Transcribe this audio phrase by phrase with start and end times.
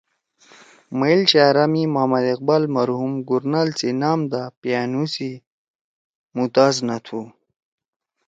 [0.97, 5.31] مئیل شاعرا می محمد اقبال مرحوم گورنال سی نام دا پیانُو سی
[6.35, 7.21] مُتاز نہ تُھو۔